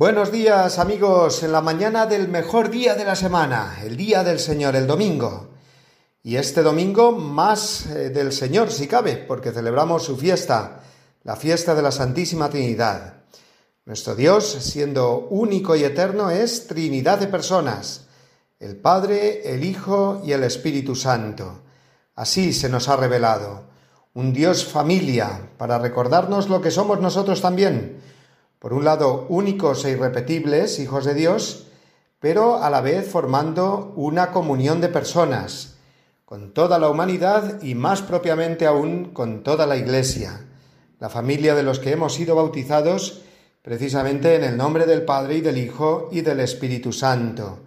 [0.00, 4.38] Buenos días amigos, en la mañana del mejor día de la semana, el día del
[4.38, 5.48] Señor, el domingo.
[6.22, 10.80] Y este domingo más eh, del Señor, si cabe, porque celebramos su fiesta,
[11.22, 13.24] la fiesta de la Santísima Trinidad.
[13.84, 18.06] Nuestro Dios, siendo único y eterno, es Trinidad de personas,
[18.58, 21.60] el Padre, el Hijo y el Espíritu Santo.
[22.14, 23.64] Así se nos ha revelado,
[24.14, 28.00] un Dios familia, para recordarnos lo que somos nosotros también
[28.60, 31.66] por un lado únicos e irrepetibles, hijos de Dios,
[32.20, 35.78] pero a la vez formando una comunión de personas,
[36.26, 40.46] con toda la humanidad y más propiamente aún con toda la Iglesia,
[41.00, 43.22] la familia de los que hemos sido bautizados
[43.62, 47.60] precisamente en el nombre del Padre y del Hijo y del Espíritu Santo.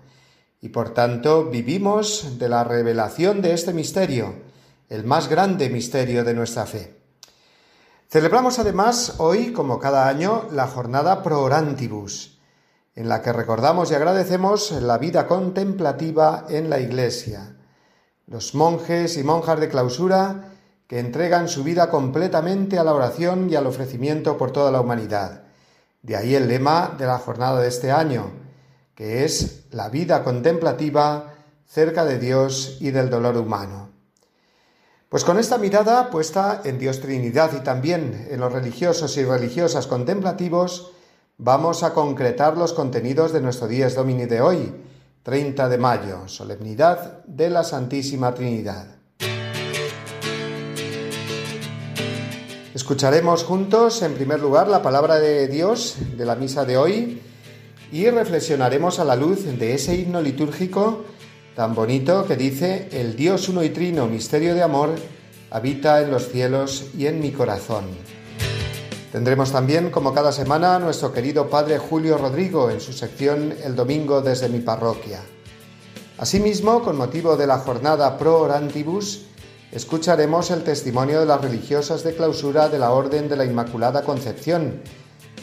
[0.62, 4.36] Y por tanto vivimos de la revelación de este misterio,
[4.90, 7.03] el más grande misterio de nuestra fe.
[8.14, 12.38] Celebramos además hoy, como cada año, la jornada Pro Orantibus,
[12.94, 17.56] en la que recordamos y agradecemos la vida contemplativa en la Iglesia,
[18.28, 20.52] los monjes y monjas de clausura
[20.86, 25.46] que entregan su vida completamente a la oración y al ofrecimiento por toda la humanidad.
[26.04, 28.30] De ahí el lema de la jornada de este año,
[28.94, 31.34] que es la vida contemplativa
[31.66, 33.93] cerca de Dios y del dolor humano.
[35.14, 39.86] Pues con esta mirada puesta en Dios Trinidad y también en los religiosos y religiosas
[39.86, 40.90] contemplativos,
[41.38, 44.74] vamos a concretar los contenidos de nuestro Días Domini de hoy,
[45.22, 48.88] 30 de mayo, solemnidad de la Santísima Trinidad.
[52.74, 57.22] Escucharemos juntos, en primer lugar, la palabra de Dios de la misa de hoy
[57.92, 61.06] y reflexionaremos a la luz de ese himno litúrgico
[61.56, 64.96] tan bonito que dice, el Dios uno y trino, misterio de amor,
[65.52, 67.86] habita en los cielos y en mi corazón.
[69.12, 74.22] Tendremos también, como cada semana, nuestro querido Padre Julio Rodrigo en su sección El Domingo
[74.22, 75.22] desde mi parroquia.
[76.18, 79.26] Asimismo, con motivo de la jornada Pro Orantibus,
[79.72, 84.82] escucharemos el testimonio de las religiosas de clausura de la Orden de la Inmaculada Concepción,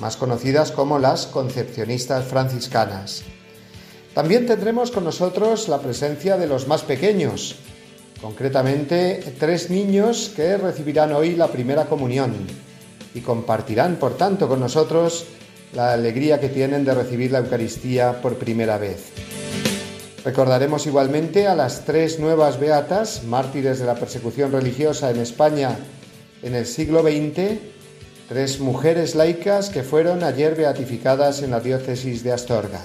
[0.01, 3.23] más conocidas como las Concepcionistas Franciscanas.
[4.15, 7.57] También tendremos con nosotros la presencia de los más pequeños,
[8.21, 12.35] concretamente tres niños que recibirán hoy la primera comunión
[13.15, 15.27] y compartirán, por tanto, con nosotros
[15.75, 19.13] la alegría que tienen de recibir la Eucaristía por primera vez.
[20.25, 25.77] Recordaremos igualmente a las tres nuevas beatas, mártires de la persecución religiosa en España
[26.43, 27.59] en el siglo XX,
[28.29, 32.83] tres mujeres laicas que fueron ayer beatificadas en la diócesis de Astorga.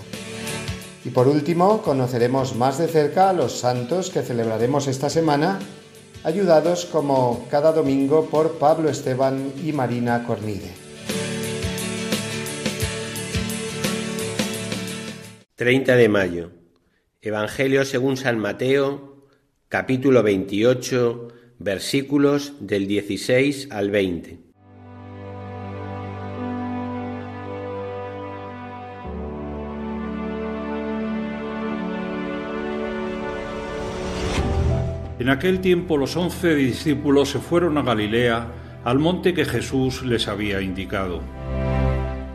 [1.06, 5.60] Y por último, conoceremos más de cerca a los santos que celebraremos esta semana,
[6.24, 10.72] ayudados como cada domingo por Pablo Esteban y Marina Cornide.
[15.54, 16.52] 30 de mayo.
[17.22, 19.28] Evangelio según San Mateo,
[19.70, 21.28] capítulo 28,
[21.60, 24.45] versículos del 16 al 20.
[35.18, 38.48] En aquel tiempo los once discípulos se fueron a Galilea,
[38.84, 41.22] al monte que Jesús les había indicado.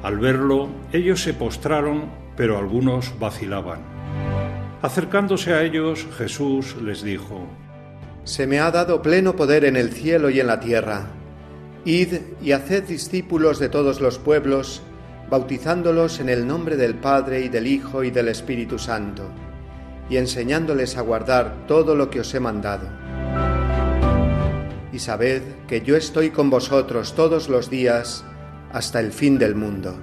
[0.03, 2.05] Al verlo, ellos se postraron,
[2.39, 3.81] pero algunos vacilaban.
[4.81, 7.47] Acercándose a ellos, Jesús les dijo,
[8.25, 11.09] Se me ha dado pleno poder en el cielo y en la tierra.
[11.85, 14.81] Id y haced discípulos de todos los pueblos,
[15.29, 19.31] bautizándolos en el nombre del Padre y del Hijo y del Espíritu Santo
[20.11, 22.89] y enseñándoles a guardar todo lo que os he mandado.
[24.93, 28.25] Y sabed que yo estoy con vosotros todos los días
[28.73, 29.97] hasta el fin del mundo.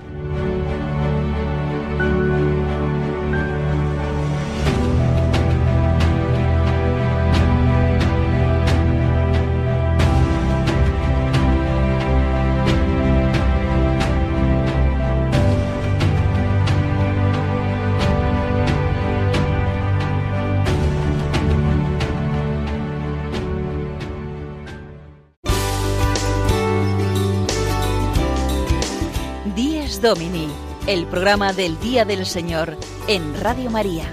[30.87, 32.77] El programa del Día del Señor
[33.09, 34.05] en Radio María.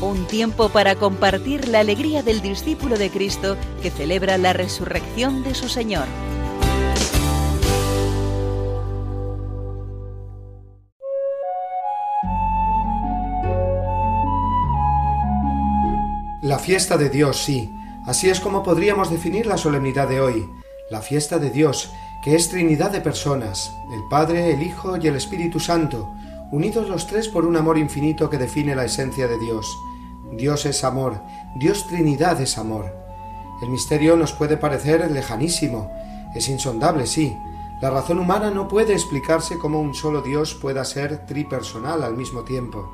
[0.00, 5.54] Un tiempo para compartir la alegría del discípulo de Cristo que celebra la resurrección de
[5.54, 6.06] su Señor.
[16.42, 17.70] La fiesta de Dios, sí.
[18.04, 20.50] Así es como podríamos definir la solemnidad de hoy.
[20.90, 21.90] La fiesta de Dios,
[22.24, 26.10] que es Trinidad de personas, el Padre, el Hijo y el Espíritu Santo,
[26.50, 29.76] unidos los tres por un amor infinito que define la esencia de Dios.
[30.32, 31.20] Dios es amor,
[31.56, 32.96] Dios Trinidad es amor.
[33.60, 35.92] El misterio nos puede parecer lejanísimo,
[36.34, 37.36] es insondable, sí.
[37.82, 42.40] La razón humana no puede explicarse cómo un solo Dios pueda ser tripersonal al mismo
[42.40, 42.90] tiempo.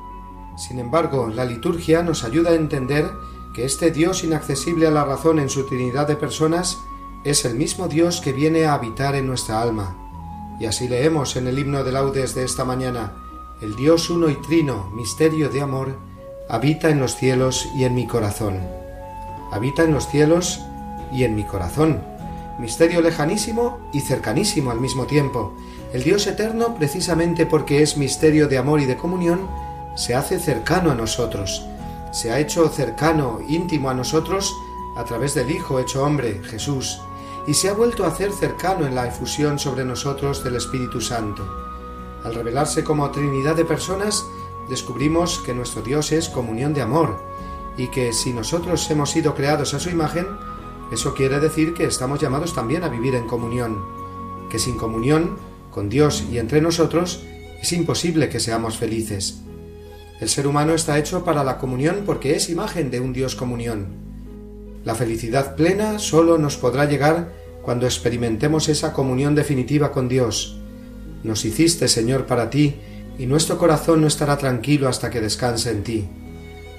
[0.57, 3.09] Sin embargo, la liturgia nos ayuda a entender
[3.55, 6.79] que este Dios inaccesible a la razón en su Trinidad de personas
[7.23, 9.95] es el mismo Dios que viene a habitar en nuestra alma.
[10.59, 13.13] Y así leemos en el himno de laudes de esta mañana,
[13.61, 15.97] el Dios uno y trino, misterio de amor,
[16.49, 18.59] habita en los cielos y en mi corazón.
[19.51, 20.61] Habita en los cielos
[21.11, 22.01] y en mi corazón.
[22.59, 25.53] Misterio lejanísimo y cercanísimo al mismo tiempo.
[25.93, 29.47] El Dios eterno, precisamente porque es misterio de amor y de comunión,
[29.95, 31.65] se hace cercano a nosotros,
[32.11, 34.53] se ha hecho cercano, íntimo a nosotros
[34.95, 37.01] a través del Hijo hecho hombre, Jesús,
[37.47, 41.45] y se ha vuelto a hacer cercano en la efusión sobre nosotros del Espíritu Santo.
[42.23, 44.25] Al revelarse como Trinidad de personas,
[44.69, 47.19] descubrimos que nuestro Dios es comunión de amor,
[47.77, 50.27] y que si nosotros hemos sido creados a su imagen,
[50.91, 53.83] eso quiere decir que estamos llamados también a vivir en comunión,
[54.49, 55.37] que sin comunión,
[55.71, 57.23] con Dios y entre nosotros,
[57.61, 59.41] es imposible que seamos felices.
[60.19, 64.10] El ser humano está hecho para la comunión porque es imagen de un Dios comunión.
[64.83, 67.31] La felicidad plena solo nos podrá llegar
[67.61, 70.57] cuando experimentemos esa comunión definitiva con Dios.
[71.23, 72.75] Nos hiciste, Señor, para ti,
[73.17, 76.09] y nuestro corazón no estará tranquilo hasta que descanse en ti.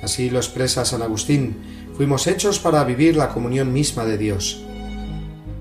[0.02, 1.56] Así lo expresa San Agustín,
[1.96, 4.64] fuimos hechos para vivir la comunión misma de Dios.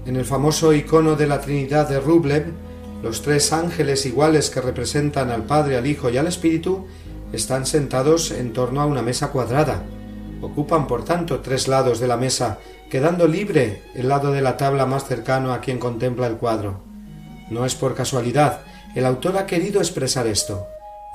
[0.07, 2.45] En el famoso icono de la Trinidad de Rublev,
[3.03, 6.87] los tres ángeles iguales que representan al Padre, al Hijo y al Espíritu
[7.33, 9.83] están sentados en torno a una mesa cuadrada.
[10.41, 12.57] Ocupan, por tanto, tres lados de la mesa,
[12.89, 16.81] quedando libre el lado de la tabla más cercano a quien contempla el cuadro.
[17.49, 18.61] No es por casualidad,
[18.95, 20.65] el autor ha querido expresar esto.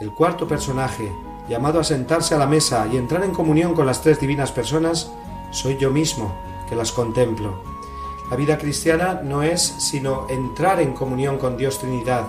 [0.00, 1.10] El cuarto personaje,
[1.48, 5.10] llamado a sentarse a la mesa y entrar en comunión con las tres divinas personas,
[5.50, 6.34] soy yo mismo,
[6.68, 7.62] que las contemplo.
[8.30, 12.26] La vida cristiana no es sino entrar en comunión con Dios Trinidad.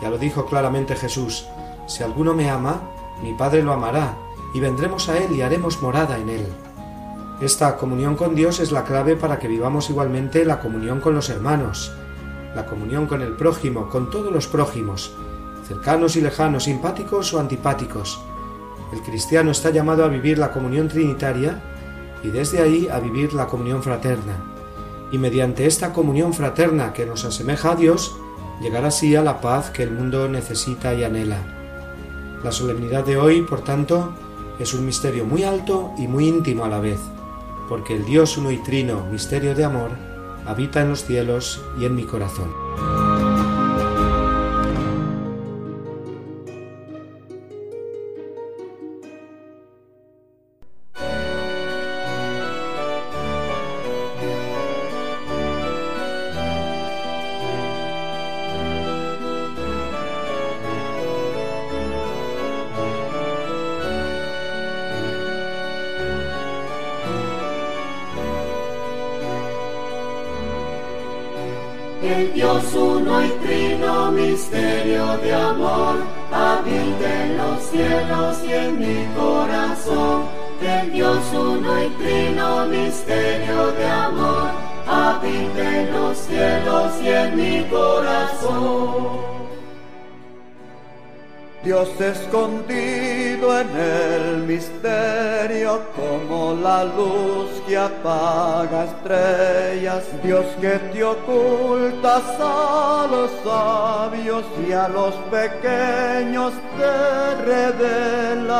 [0.00, 1.46] Ya lo dijo claramente Jesús,
[1.86, 2.82] si alguno me ama,
[3.22, 4.16] mi Padre lo amará,
[4.54, 6.46] y vendremos a Él y haremos morada en Él.
[7.40, 11.30] Esta comunión con Dios es la clave para que vivamos igualmente la comunión con los
[11.30, 11.92] hermanos,
[12.54, 15.14] la comunión con el prójimo, con todos los prójimos,
[15.66, 18.20] cercanos y lejanos, simpáticos o antipáticos.
[18.92, 21.62] El cristiano está llamado a vivir la comunión trinitaria
[22.24, 24.34] y desde ahí a vivir la comunión fraterna.
[25.12, 28.16] Y mediante esta comunión fraterna que nos asemeja a Dios,
[28.60, 31.38] llegar así a la paz que el mundo necesita y anhela.
[32.42, 34.12] La solemnidad de hoy, por tanto,
[34.58, 37.00] es un misterio muy alto y muy íntimo a la vez,
[37.68, 39.90] porque el Dios uno y trino, misterio de amor,
[40.46, 43.07] habita en los cielos y en mi corazón.
[101.58, 108.58] Ocultas a los sabios y a los pequeños te revelas.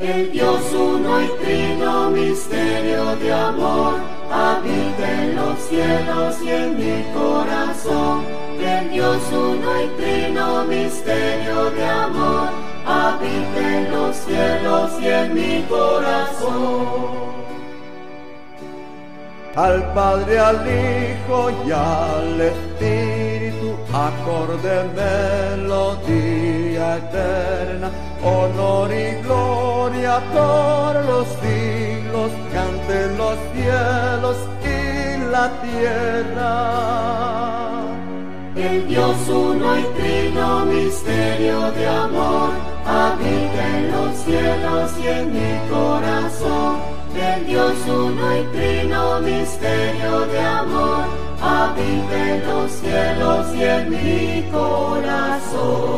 [0.00, 3.94] El Dios uno y trino, misterio de amor,
[4.30, 11.84] habita en los cielos y en mi corazón el Dios uno y trino, misterio de
[11.84, 12.48] amor,
[12.86, 17.31] habita en los cielos y en mi corazón.
[19.56, 24.84] Al Padre, al Hijo y al Espíritu, acorde
[25.56, 27.90] melodía eterna,
[28.24, 36.52] honor y gloria por los siglos, canten los cielos y la tierra.
[38.56, 42.50] El Dios uno y trino, misterio de amor,
[42.86, 50.40] habita en los cielos y en mi corazón del Dios uno y trino, misterio de
[50.40, 51.04] amor,
[52.14, 55.92] en los cielos y en mi corazón.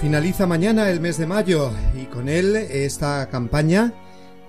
[0.00, 3.92] Finaliza mañana el mes de mayo y con él esta campaña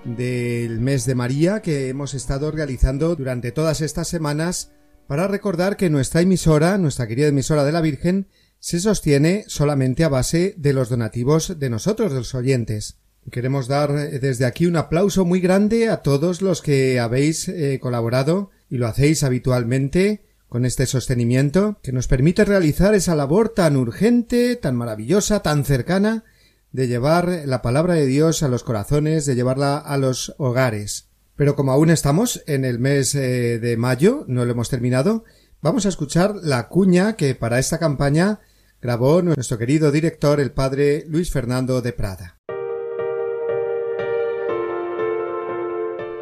[0.04, 4.72] del mes de María que hemos estado realizando durante todas estas semanas
[5.06, 8.28] para recordar que nuestra emisora, nuestra querida emisora de la Virgen,
[8.60, 12.98] se sostiene solamente a base de los donativos de nosotros, de los oyentes.
[13.30, 17.78] Queremos dar eh, desde aquí un aplauso muy grande a todos los que habéis eh,
[17.80, 23.76] colaborado y lo hacéis habitualmente con este sostenimiento que nos permite realizar esa labor tan
[23.76, 26.24] urgente, tan maravillosa, tan cercana
[26.72, 31.08] de llevar la palabra de Dios a los corazones, de llevarla a los hogares.
[31.36, 35.24] Pero como aún estamos en el mes eh, de mayo, no lo hemos terminado,
[35.60, 38.40] vamos a escuchar la cuña que para esta campaña
[38.80, 42.38] grabó nuestro querido director, el padre Luis Fernando de Prada.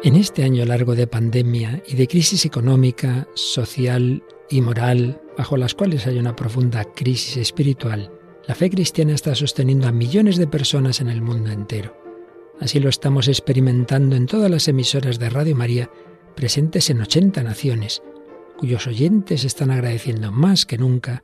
[0.03, 5.75] En este año largo de pandemia y de crisis económica, social y moral, bajo las
[5.75, 8.11] cuales hay una profunda crisis espiritual,
[8.47, 11.95] la fe cristiana está sosteniendo a millones de personas en el mundo entero.
[12.59, 15.91] Así lo estamos experimentando en todas las emisoras de Radio María
[16.35, 18.01] presentes en 80 naciones,
[18.57, 21.23] cuyos oyentes están agradeciendo más que nunca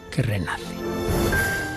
[0.11, 0.75] que renace.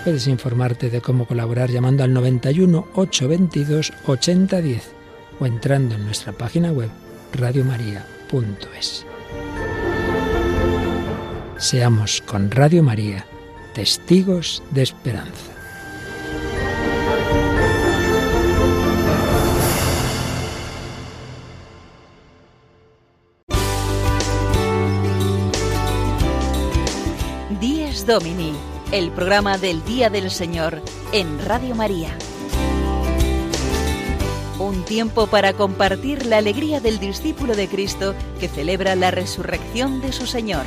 [0.03, 4.93] Puedes informarte de cómo colaborar llamando al 91 822 8010
[5.39, 6.89] o entrando en nuestra página web
[7.33, 9.05] radiomaria.es.
[11.57, 13.25] Seamos con Radio María
[13.73, 15.54] testigos de esperanza.
[28.05, 28.53] Domini,
[28.91, 32.15] el programa del Día del Señor en Radio María.
[34.59, 40.11] Un tiempo para compartir la alegría del discípulo de Cristo que celebra la resurrección de
[40.11, 40.65] su Señor.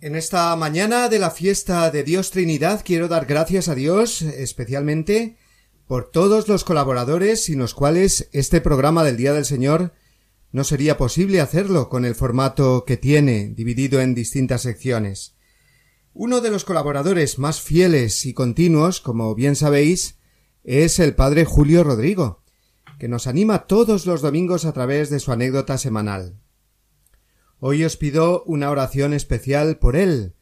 [0.00, 5.36] En esta mañana de la fiesta de Dios Trinidad quiero dar gracias a Dios especialmente
[5.88, 9.92] por todos los colaboradores sin los cuales este programa del Día del Señor
[10.54, 15.34] no sería posible hacerlo con el formato que tiene, dividido en distintas secciones.
[16.12, 20.20] Uno de los colaboradores más fieles y continuos, como bien sabéis,
[20.62, 22.44] es el padre Julio Rodrigo,
[23.00, 26.38] que nos anima todos los domingos a través de su anécdota semanal.
[27.58, 30.36] Hoy os pido una oración especial por él,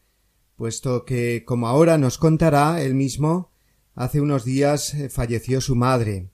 [0.57, 3.51] puesto que, como ahora nos contará él mismo,
[3.95, 6.29] hace unos días falleció su madre,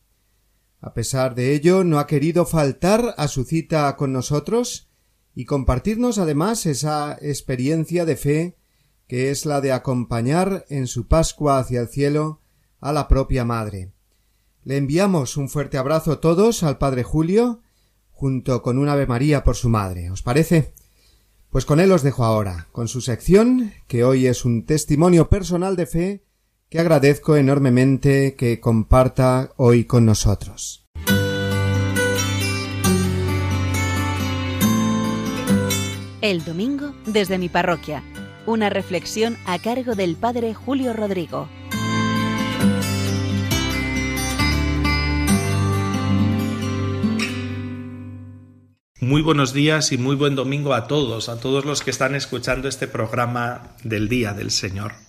[0.80, 4.88] a pesar de ello, no ha querido faltar a su cita con nosotros
[5.34, 8.56] y compartirnos además esa experiencia de fe
[9.06, 12.40] que es la de acompañar en su Pascua hacia el cielo
[12.80, 13.92] a la propia Madre.
[14.62, 17.62] Le enviamos un fuerte abrazo todos al Padre Julio,
[18.10, 20.10] junto con un Ave María por su madre.
[20.10, 20.74] ¿Os parece?
[21.50, 25.76] Pues con él os dejo ahora, con su sección, que hoy es un testimonio personal
[25.76, 26.24] de fe
[26.70, 30.84] que agradezco enormemente que comparta hoy con nosotros.
[36.20, 38.02] El domingo desde mi parroquia.
[38.44, 41.48] Una reflexión a cargo del padre Julio Rodrigo.
[49.00, 52.68] Muy buenos días y muy buen domingo a todos, a todos los que están escuchando
[52.68, 55.07] este programa del Día del Señor.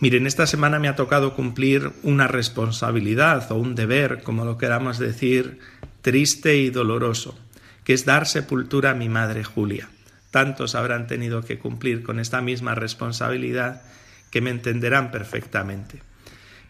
[0.00, 4.98] Miren, esta semana me ha tocado cumplir una responsabilidad o un deber, como lo queramos
[4.98, 5.58] decir,
[6.00, 7.38] triste y doloroso,
[7.84, 9.90] que es dar sepultura a mi madre Julia.
[10.30, 13.82] Tantos habrán tenido que cumplir con esta misma responsabilidad
[14.30, 16.02] que me entenderán perfectamente.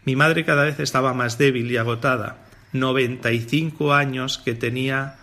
[0.03, 2.45] Mi madre cada vez estaba más débil y agotada.
[2.73, 5.15] 95 años que tenía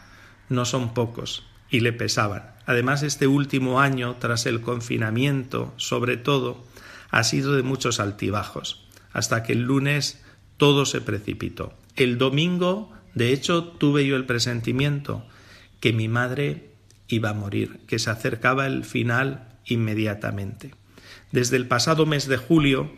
[0.48, 2.52] no son pocos y le pesaban.
[2.64, 6.64] Además, este último año, tras el confinamiento, sobre todo,
[7.10, 10.22] ha sido de muchos altibajos, hasta que el lunes
[10.56, 11.74] todo se precipitó.
[11.96, 15.24] El domingo, de hecho, tuve yo el presentimiento
[15.80, 16.70] que mi madre
[17.08, 20.74] iba a morir, que se acercaba el final inmediatamente.
[21.32, 22.90] Desde el pasado mes de julio,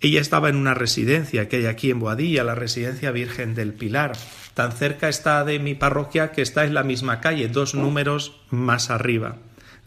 [0.00, 4.12] ella estaba en una residencia que hay aquí en Boadilla, la residencia Virgen del Pilar.
[4.54, 8.90] Tan cerca está de mi parroquia que está en la misma calle, dos números más
[8.90, 9.38] arriba.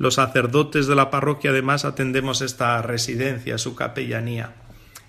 [0.01, 4.55] Los sacerdotes de la parroquia además atendemos esta residencia, su capellanía.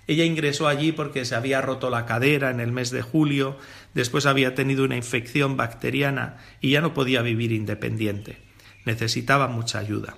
[0.05, 3.57] Ella ingresó allí porque se había roto la cadera en el mes de julio,
[3.95, 8.37] después había tenido una infección bacteriana y ya no podía vivir independiente.
[8.85, 10.17] Necesitaba mucha ayuda.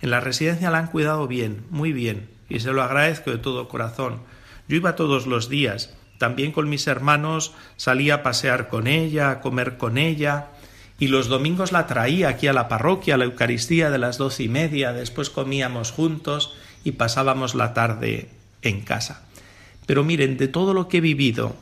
[0.00, 3.68] En la residencia la han cuidado bien, muy bien, y se lo agradezco de todo
[3.68, 4.22] corazón.
[4.68, 9.40] Yo iba todos los días, también con mis hermanos salía a pasear con ella, a
[9.42, 10.48] comer con ella,
[10.98, 14.44] y los domingos la traía aquí a la parroquia, a la Eucaristía de las doce
[14.44, 16.54] y media, después comíamos juntos
[16.84, 18.28] y pasábamos la tarde
[18.62, 19.22] en casa.
[19.86, 21.56] Pero miren, de todo lo que he vivido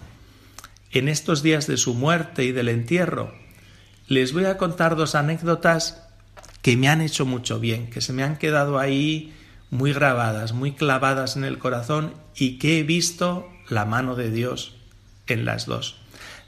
[0.91, 3.35] en estos días de su muerte y del entierro,
[4.07, 6.03] les voy a contar dos anécdotas
[6.61, 9.33] que me han hecho mucho bien, que se me han quedado ahí
[9.71, 14.75] muy grabadas, muy clavadas en el corazón y que he visto la mano de Dios
[15.27, 16.02] en las dos.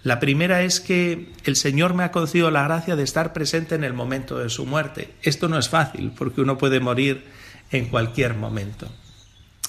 [0.05, 3.85] La primera es que el Señor me ha concedido la gracia de estar presente en
[3.85, 5.15] el momento de su muerte.
[5.23, 7.25] Esto no es fácil porque uno puede morir
[7.71, 8.87] en cualquier momento.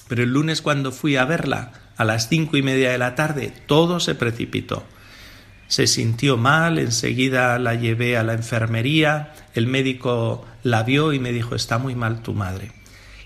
[0.09, 3.53] Pero el lunes cuando fui a verla, a las cinco y media de la tarde,
[3.65, 4.83] todo se precipitó.
[5.67, 11.31] Se sintió mal, enseguida la llevé a la enfermería, el médico la vio y me
[11.31, 12.73] dijo está muy mal tu madre.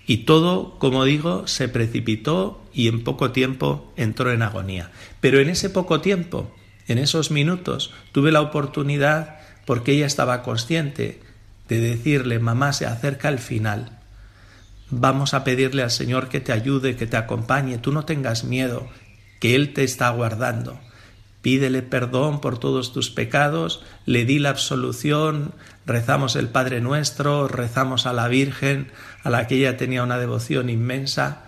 [0.06, 4.92] Y todo, como digo, se precipitó y en poco tiempo entró en agonía.
[5.22, 6.56] Pero en ese poco tiempo,
[6.92, 11.22] en esos minutos, tuve la oportunidad, porque ella estaba consciente,
[11.68, 14.00] de decirle, mamá, se acerca el final.
[14.90, 18.90] Vamos a pedirle al Señor que te ayude, que te acompañe, tú no tengas miedo,
[19.40, 20.80] que Él te está guardando.
[21.44, 25.54] Pídele perdón por todos tus pecados, le di la absolución,
[25.86, 28.92] rezamos el Padre Nuestro, rezamos a la Virgen,
[29.24, 31.44] a la que ella tenía una devoción inmensa,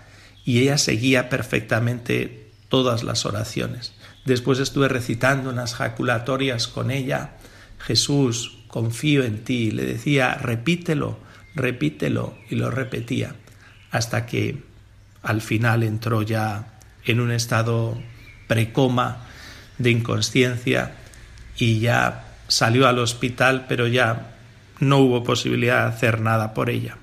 [0.46, 3.94] y ella seguía perfectamente todas las oraciones.
[4.26, 7.38] Después estuve recitando unas jaculatorias con ella.
[7.80, 9.72] Jesús, confío en ti.
[9.72, 11.20] Le decía, repítelo,
[11.56, 13.36] repítelo, y lo repetía,
[13.90, 14.64] hasta que
[15.24, 17.98] al final entró ya en un estado
[18.48, 19.28] precoma,
[19.82, 20.94] de inconsciencia
[21.58, 24.36] y ya salió al hospital, pero ya
[24.80, 26.98] no hubo posibilidad de hacer nada por ella.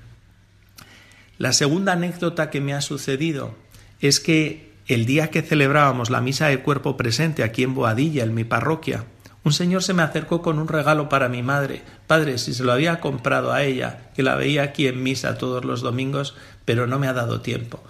[1.37, 3.55] La segunda anécdota que me ha sucedido
[4.01, 8.33] es que el día que celebrábamos la misa de cuerpo presente aquí en Boadilla, en
[8.33, 9.05] mi parroquia,
[9.43, 11.83] un señor se me acercó con un regalo para mi madre.
[12.07, 15.63] Padre, si se lo había comprado a ella, que la veía aquí en misa todos
[15.63, 17.81] los domingos, pero no me ha dado tiempo.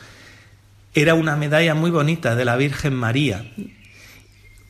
[0.93, 3.49] Era una medalla muy bonita de la Virgen María,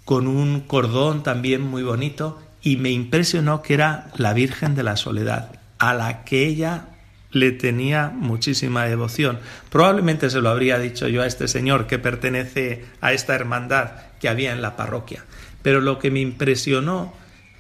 [0.05, 4.97] con un cordón también muy bonito y me impresionó que era la Virgen de la
[4.97, 6.98] Soledad, a la que ella
[7.31, 9.39] le tenía muchísima devoción.
[9.69, 14.29] Probablemente se lo habría dicho yo a este señor que pertenece a esta hermandad que
[14.29, 15.25] había en la parroquia.
[15.61, 17.13] Pero lo que me impresionó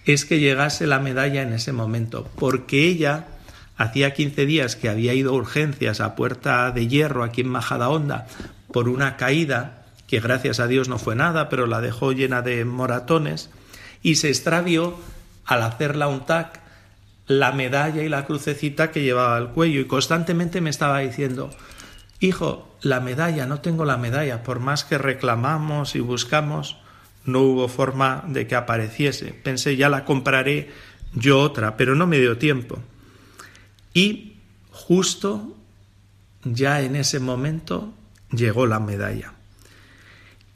[0.05, 3.27] es que llegase la medalla en ese momento, porque ella
[3.77, 8.27] hacía 15 días que había ido a urgencias a Puerta de Hierro aquí en Majadahonda
[8.71, 12.65] por una caída que gracias a Dios no fue nada, pero la dejó llena de
[12.65, 13.51] moratones,
[14.01, 14.97] y se extravió
[15.45, 16.59] al hacerla un tac
[17.29, 21.51] la medalla y la crucecita que llevaba al cuello y constantemente me estaba diciendo
[22.19, 26.77] Hijo, la medalla, no tengo la medalla, por más que reclamamos y buscamos,
[27.23, 29.33] no hubo forma de que apareciese.
[29.33, 30.69] Pensé, ya la compraré
[31.13, 32.79] yo otra, pero no me dio tiempo.
[33.93, 34.37] Y
[34.71, 35.55] justo
[36.43, 37.93] ya en ese momento
[38.31, 39.33] llegó la medalla.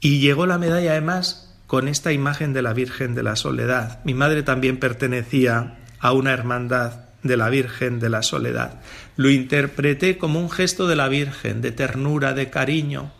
[0.00, 4.04] Y llegó la medalla además con esta imagen de la Virgen de la Soledad.
[4.04, 8.78] Mi madre también pertenecía a una hermandad de la Virgen de la Soledad.
[9.16, 13.10] Lo interpreté como un gesto de la Virgen, de ternura, de cariño,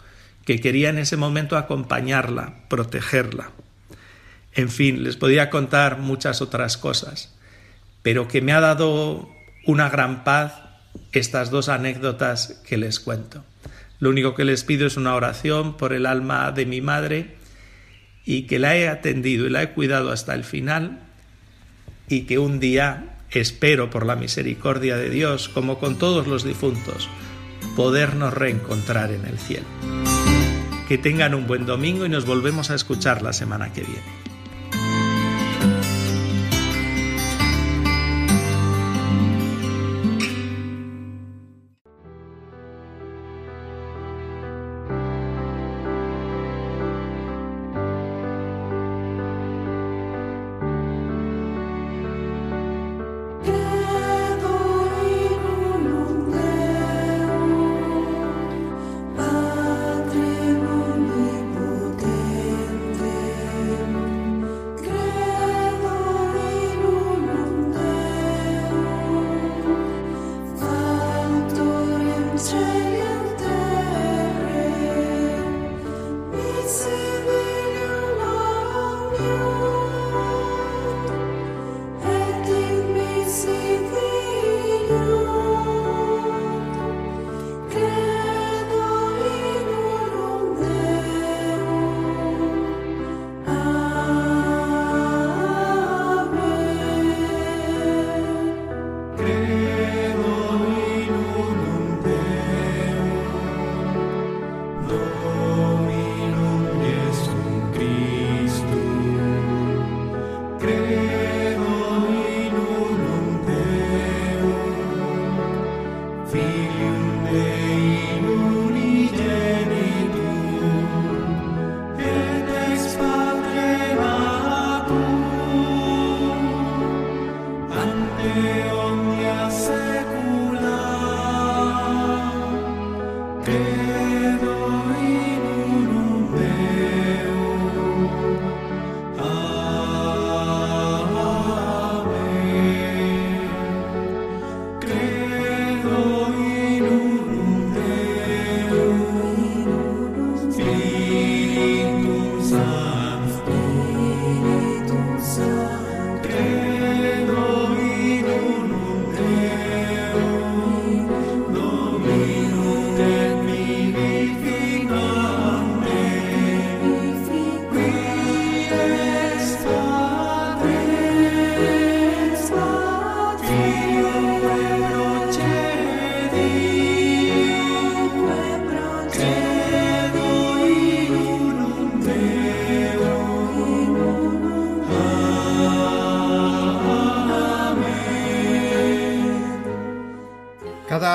[0.44, 3.53] que quería en ese momento acompañarla, protegerla.
[4.53, 7.35] En fin, les podía contar muchas otras cosas.
[8.03, 9.31] pero que me ha dado
[9.64, 10.53] una gran paz
[11.12, 13.42] estas dos anécdotas que les cuento.
[13.99, 17.37] Lo único que les pido es una oración por el alma de mi madre
[18.27, 21.01] y que la he atendido y la he cuidado hasta el final
[22.08, 27.08] y que un día espero por la misericordia de Dios, como con todos los difuntos,
[27.76, 29.66] podernos reencontrar en el cielo.
[30.88, 34.23] Que tengan un buen domingo y nos volvemos a escuchar la semana que viene.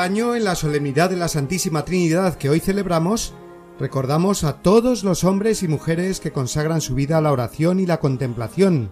[0.10, 3.36] En la solemnidad de la Santísima Trinidad que hoy celebramos,
[3.80, 7.86] recordamos a todos los hombres y mujeres que consagran su vida a la oración y
[7.86, 8.90] la contemplación,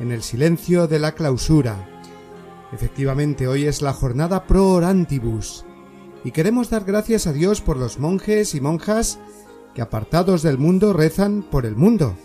[0.00, 1.76] en el silencio de la clausura.
[2.72, 5.66] Efectivamente, hoy es la jornada pro orantibus,
[6.24, 9.18] y queremos dar gracias a Dios por los monjes y monjas
[9.74, 12.16] que apartados del mundo rezan por el mundo,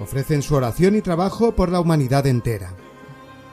[0.00, 2.74] ofrecen su oración y trabajo por la humanidad entera.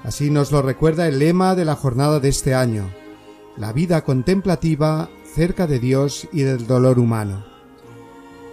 [0.03, 2.89] Así nos lo recuerda el lema de la jornada de este año,
[3.57, 7.45] la vida contemplativa cerca de Dios y del dolor humano.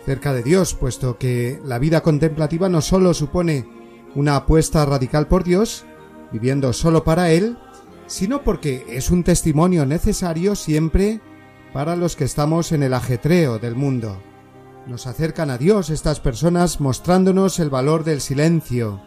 [0.07, 3.67] Cerca de Dios, puesto que la vida contemplativa no sólo supone
[4.15, 5.85] una apuesta radical por Dios,
[6.33, 7.57] viviendo solo para Él,
[8.07, 11.21] sino porque es un testimonio necesario siempre
[11.73, 14.21] para los que estamos en el ajetreo del mundo.
[14.87, 19.01] Nos acercan a Dios estas personas mostrándonos el valor del silencio,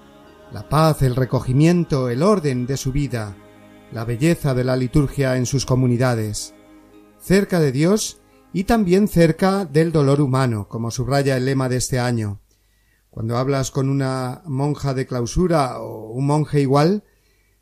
[0.52, 3.36] la paz, el recogimiento, el orden de su vida,
[3.92, 6.54] la belleza de la liturgia en sus comunidades,
[7.20, 8.20] cerca de Dios
[8.54, 12.42] y también cerca del dolor humano, como subraya el lema de este año.
[13.10, 17.04] Cuando hablas con una monja de clausura o un monje igual,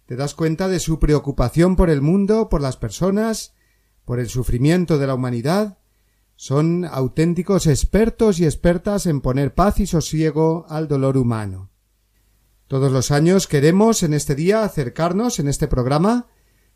[0.06, 3.54] te das cuenta de su preocupación por el mundo, por las personas,
[4.04, 5.78] por el sufrimiento de la humanidad.
[6.36, 11.72] Son auténticos expertos y expertas en poner paz y sosiego al dolor humano.
[12.76, 16.28] Todos los años queremos en este día acercarnos en este programa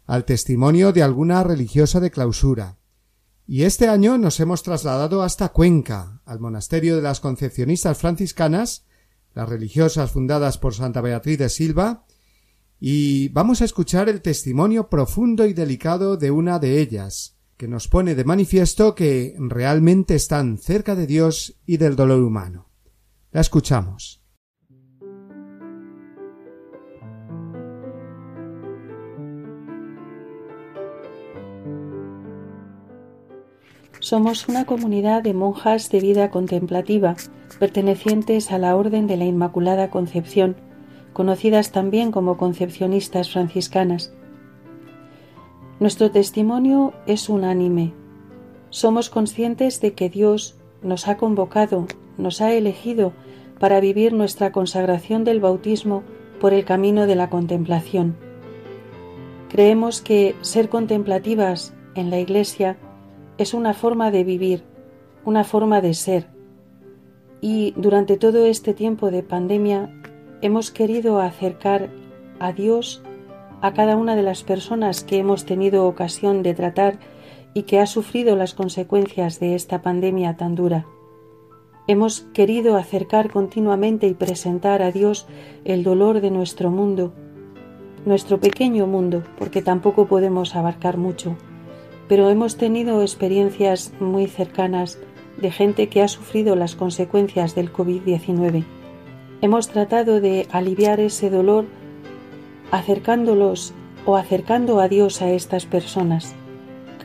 [0.06, 2.78] al testimonio de alguna religiosa de clausura.
[3.46, 8.86] Y este año nos hemos trasladado hasta Cuenca, al monasterio de las Concepcionistas franciscanas,
[9.34, 12.06] las religiosas fundadas por Santa Beatriz de Silva,
[12.80, 17.90] y vamos a escuchar el testimonio profundo y delicado de una de ellas, que nos
[17.90, 22.70] pone de manifiesto que realmente están cerca de Dios y del dolor humano.
[23.34, 24.19] La escuchamos.
[34.02, 37.16] Somos una comunidad de monjas de vida contemplativa,
[37.60, 40.56] pertenecientes a la Orden de la Inmaculada Concepción,
[41.12, 44.14] conocidas también como concepcionistas franciscanas.
[45.82, 47.94] Nuestro testimonio es unánime.
[48.70, 51.86] Somos conscientes de que Dios nos ha convocado,
[52.18, 53.12] nos ha elegido
[53.60, 56.04] para vivir nuestra consagración del bautismo
[56.40, 58.16] por el camino de la contemplación.
[59.50, 62.78] Creemos que ser contemplativas en la Iglesia
[63.40, 64.64] es una forma de vivir,
[65.24, 66.28] una forma de ser.
[67.40, 69.90] Y durante todo este tiempo de pandemia
[70.42, 71.90] hemos querido acercar
[72.40, 73.02] a Dios
[73.62, 77.00] a cada una de las personas que hemos tenido ocasión de tratar
[77.54, 80.86] y que ha sufrido las consecuencias de esta pandemia tan dura.
[81.88, 85.28] Hemos querido acercar continuamente y presentar a Dios
[85.64, 87.14] el dolor de nuestro mundo,
[88.06, 91.38] nuestro pequeño mundo, porque tampoco podemos abarcar mucho,
[92.10, 94.98] pero hemos tenido experiencias muy cercanas
[95.38, 98.66] de gente que ha sufrido las consecuencias del COVID-19.
[99.42, 101.66] Hemos tratado de aliviar ese dolor
[102.72, 103.74] acercándolos
[104.06, 106.34] o acercando a Dios a estas personas,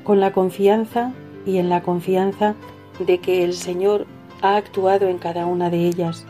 [0.02, 1.12] con la confianza
[1.46, 2.54] y en la confianza
[2.98, 4.06] de que el Señor
[4.40, 6.24] ha actuado en cada una de ellas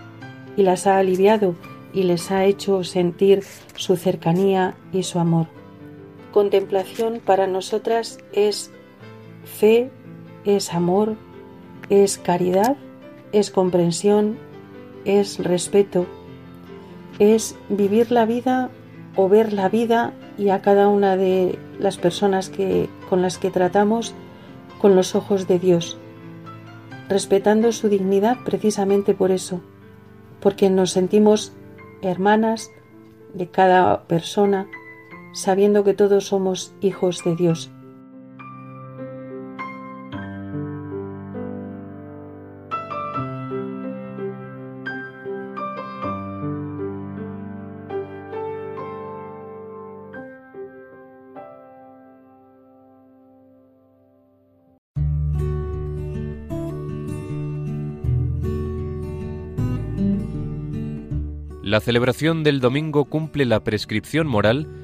[0.57, 1.55] y las ha aliviado
[1.93, 3.45] y les ha hecho sentir
[3.77, 5.47] su cercanía y su amor.
[6.35, 8.73] Contemplación para nosotras es
[9.45, 9.93] fe,
[10.45, 11.15] es amor,
[11.91, 12.77] es caridad,
[13.31, 14.37] es comprensión,
[15.05, 16.07] es respeto,
[17.21, 18.71] es vivir la vida
[19.15, 23.53] o ver la vida y a cada una de las personas que, con las que
[23.53, 24.13] tratamos
[24.81, 25.97] con los ojos de Dios
[27.09, 29.61] respetando su dignidad precisamente por eso,
[30.41, 31.53] porque nos sentimos
[32.03, 32.71] hermanas
[33.35, 34.67] de cada persona,
[35.35, 37.71] sabiendo que todos somos hijos de Dios.
[61.75, 64.84] La celebración del domingo cumple la prescripción moral,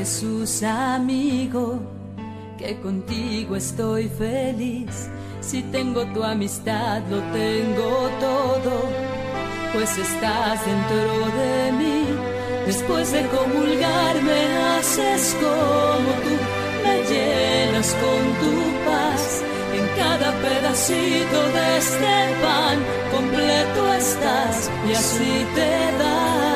[0.00, 1.78] Jesús amigo,
[2.56, 5.10] que contigo estoy feliz.
[5.42, 8.72] Si tengo tu amistad, lo tengo todo,
[9.74, 12.04] pues estás dentro de mí.
[12.64, 16.34] Después de comulgar me haces como tú,
[16.82, 18.54] me llenas con tu
[18.88, 19.42] paz.
[19.78, 22.78] En cada pedacito de este pan
[23.14, 26.49] completo estás y así te das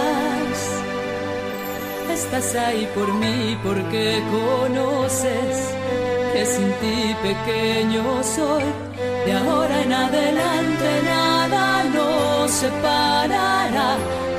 [2.24, 5.56] estás ahí por mí porque conoces
[6.32, 8.64] que sin ti pequeño soy.
[9.26, 13.90] De ahora en adelante nada nos separará,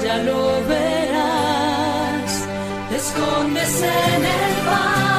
[0.04, 0.42] ya lo
[0.74, 2.32] verás.
[2.90, 5.15] Te escondes en el pan,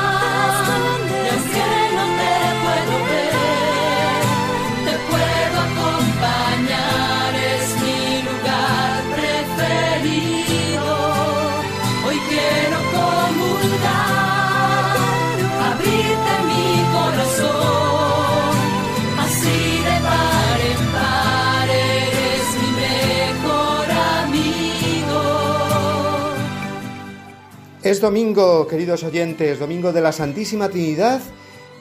[27.87, 31.21] Es domingo, queridos oyentes, domingo de la Santísima Trinidad,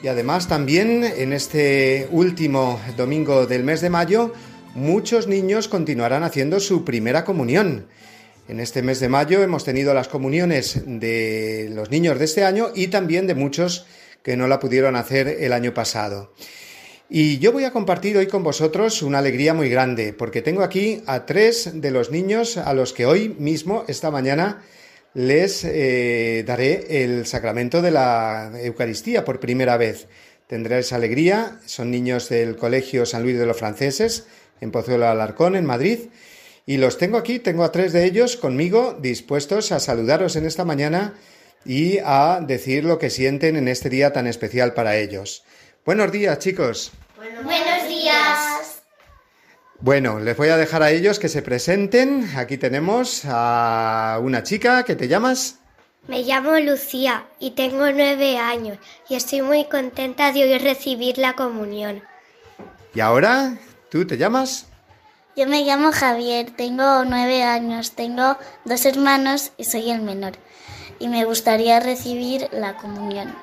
[0.04, 4.32] y además también en este último domingo del mes de mayo,
[4.76, 7.88] muchos niños continuarán haciendo su primera comunión.
[8.46, 12.68] En este mes de mayo hemos tenido las comuniones de los niños de este año
[12.72, 13.86] y también de muchos
[14.22, 16.32] que no la pudieron hacer el año pasado.
[17.10, 21.02] Y yo voy a compartir hoy con vosotros una alegría muy grande, porque tengo aquí
[21.06, 24.62] a tres de los niños a los que hoy mismo, esta mañana,
[25.16, 30.08] les eh, daré el sacramento de la Eucaristía por primera vez.
[30.46, 34.26] Tendré esa alegría, son niños del Colegio San Luis de los Franceses,
[34.60, 36.10] en Pozuelo Alarcón, en Madrid,
[36.66, 40.66] y los tengo aquí, tengo a tres de ellos conmigo dispuestos a saludaros en esta
[40.66, 41.14] mañana
[41.64, 45.44] y a decir lo que sienten en este día tan especial para ellos.
[45.86, 46.92] Buenos días, chicos.
[47.16, 48.45] Buenos días.
[49.80, 52.30] Bueno, les voy a dejar a ellos que se presenten.
[52.36, 55.58] Aquí tenemos a una chica que te llamas.
[56.08, 61.34] Me llamo Lucía y tengo nueve años y estoy muy contenta de hoy recibir la
[61.34, 62.02] comunión.
[62.94, 63.58] ¿Y ahora?
[63.90, 64.66] ¿Tú te llamas?
[65.36, 70.32] Yo me llamo Javier, tengo nueve años, tengo dos hermanos y soy el menor.
[70.98, 73.34] Y me gustaría recibir la comunión.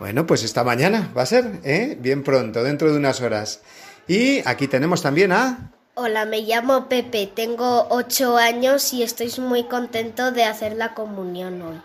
[0.00, 1.96] Bueno, pues esta mañana va a ser, ¿eh?
[2.00, 3.60] Bien pronto, dentro de unas horas.
[4.08, 5.72] Y aquí tenemos también a...
[5.94, 11.60] Hola, me llamo Pepe, tengo ocho años y estoy muy contento de hacer la comunión
[11.62, 11.80] hoy.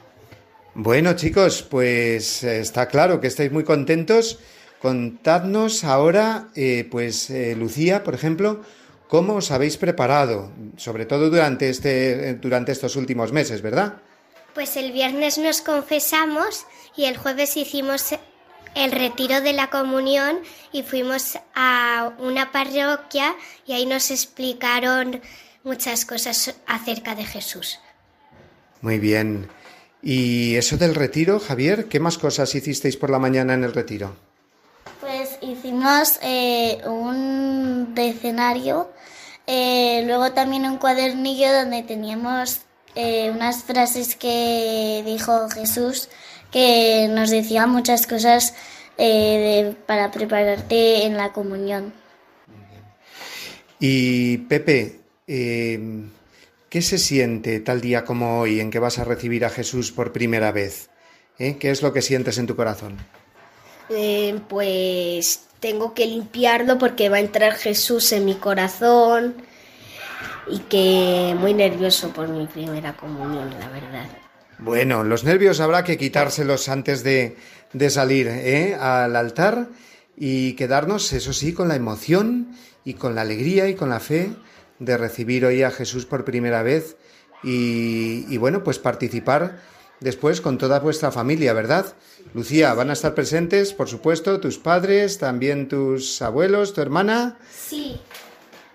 [0.74, 4.40] Bueno, chicos, pues eh, está claro que estáis muy contentos.
[4.82, 8.62] Contadnos ahora, eh, pues, eh, Lucía, por ejemplo,
[9.08, 14.02] ¿Cómo os habéis preparado, sobre todo durante, este, durante estos últimos meses, verdad?
[14.54, 16.66] Pues el viernes nos confesamos
[16.98, 18.14] y el jueves hicimos
[18.78, 20.40] el retiro de la comunión
[20.72, 23.36] y fuimos a una parroquia
[23.66, 25.22] y ahí nos explicaron
[25.64, 27.80] muchas cosas acerca de Jesús.
[28.82, 29.50] Muy bien.
[30.04, 31.88] ¿Y eso del retiro, Javier?
[31.88, 34.16] ¿Qué más cosas hicisteis por la mañana en el retiro?
[35.02, 38.92] Pues hicimos eh, un decenario,
[39.48, 42.62] eh, luego también un cuadernillo donde teníamos
[42.96, 46.10] eh, unas frases que dijo Jesús
[46.52, 48.54] que nos decía muchas cosas
[49.86, 51.94] para prepararte en la comunión.
[53.80, 59.50] Y Pepe, ¿qué se siente tal día como hoy en que vas a recibir a
[59.50, 60.90] Jesús por primera vez?
[61.38, 62.98] ¿Qué es lo que sientes en tu corazón?
[63.90, 69.36] Eh, pues tengo que limpiarlo porque va a entrar Jesús en mi corazón
[70.50, 74.08] y que muy nervioso por mi primera comunión, la verdad.
[74.60, 77.38] Bueno, los nervios habrá que quitárselos antes de,
[77.74, 78.76] de salir ¿eh?
[78.76, 79.68] al altar
[80.16, 84.32] y quedarnos, eso sí, con la emoción y con la alegría y con la fe
[84.80, 86.98] de recibir hoy a Jesús por primera vez
[87.44, 89.60] y, y bueno, pues participar
[90.00, 91.94] después con toda vuestra familia, ¿verdad?
[92.34, 97.38] Lucía, van a estar presentes, por supuesto, tus padres, también tus abuelos, tu hermana.
[97.52, 98.00] Sí,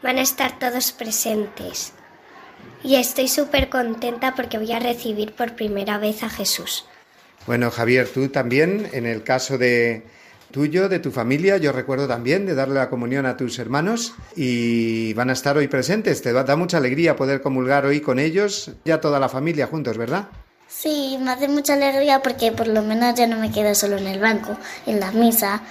[0.03, 1.93] van a estar todos presentes.
[2.85, 6.85] Y estoy súper contenta porque voy a recibir por primera vez a Jesús.
[7.47, 10.05] Bueno, Javier, tú también, en el caso de
[10.53, 15.13] tuyo, de tu familia, yo recuerdo también de darle la comunión a tus hermanos y
[15.15, 16.23] van a estar hoy presentes.
[16.23, 20.29] Te da mucha alegría poder comulgar hoy con ellos, ya toda la familia juntos, ¿verdad?
[20.69, 24.07] Sí, me hace mucha alegría porque por lo menos ya no me quedo solo en
[24.07, 25.63] el banco, en la misa.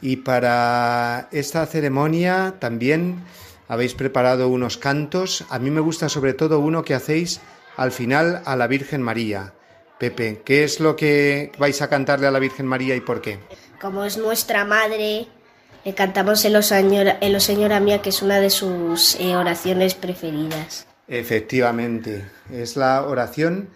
[0.00, 3.22] Y para esta ceremonia también
[3.68, 5.44] habéis preparado unos cantos.
[5.50, 7.40] A mí me gusta sobre todo uno que hacéis
[7.76, 9.54] al final a la Virgen María.
[9.98, 13.38] Pepe, ¿qué es lo que vais a cantarle a la Virgen María y por qué?
[13.80, 15.28] Como es nuestra madre,
[15.84, 19.94] le cantamos el O Señora, el Señora Mía, que es una de sus eh, oraciones
[19.94, 20.86] preferidas.
[21.06, 23.68] Efectivamente, es la oración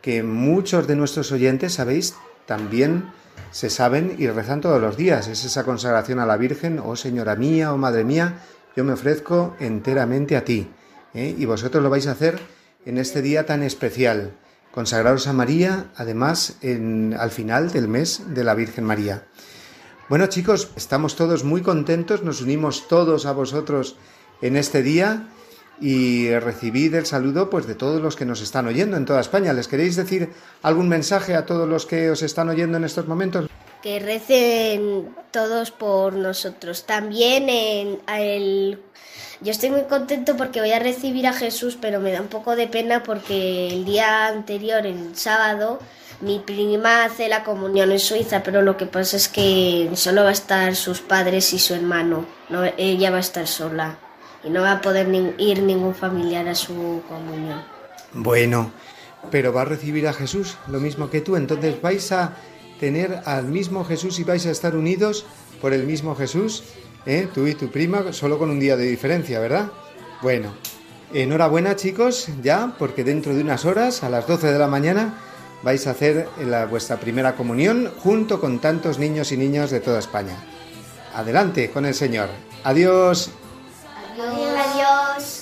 [0.00, 2.14] que muchos de nuestros oyentes, sabéis,
[2.46, 3.12] también
[3.50, 5.28] se saben y rezan todos los días.
[5.28, 8.38] Es esa consagración a la Virgen, oh Señora mía, oh Madre mía,
[8.76, 10.68] yo me ofrezco enteramente a ti.
[11.14, 11.34] ¿eh?
[11.36, 12.38] Y vosotros lo vais a hacer
[12.84, 14.32] en este día tan especial.
[14.72, 19.24] Consagraros a María, además, en, al final del mes de la Virgen María.
[20.08, 23.96] Bueno chicos, estamos todos muy contentos, nos unimos todos a vosotros
[24.42, 25.28] en este día
[25.80, 29.52] y recibid el saludo pues de todos los que nos están oyendo en toda España.
[29.52, 30.30] ¿Les queréis decir
[30.62, 33.48] algún mensaje a todos los que os están oyendo en estos momentos?
[33.82, 36.84] Que recen todos por nosotros.
[36.84, 38.78] También en el
[39.42, 42.56] yo estoy muy contento porque voy a recibir a Jesús, pero me da un poco
[42.56, 45.78] de pena porque el día anterior, el sábado,
[46.20, 50.28] mi prima hace la comunión en Suiza, pero lo que pasa es que solo va
[50.28, 52.26] a estar sus padres y su hermano.
[52.50, 53.96] No, ella va a estar sola
[54.44, 55.08] y no va a poder
[55.38, 57.62] ir ningún familiar a su comunión.
[58.12, 58.70] Bueno,
[59.30, 62.34] pero va a recibir a Jesús lo mismo que tú, entonces vais a
[62.80, 65.26] tener al mismo Jesús y vais a estar unidos
[65.60, 66.64] por el mismo Jesús,
[67.06, 67.28] ¿eh?
[67.32, 69.70] tú y tu prima, solo con un día de diferencia, ¿verdad?
[70.22, 70.54] Bueno,
[71.12, 75.14] enhorabuena chicos, ya, porque dentro de unas horas, a las 12 de la mañana,
[75.62, 79.98] vais a hacer la, vuestra primera comunión junto con tantos niños y niñas de toda
[79.98, 80.36] España.
[81.14, 82.28] Adelante con el Señor.
[82.64, 83.30] Adiós.
[84.18, 84.40] Adiós.
[84.56, 85.39] Adiós.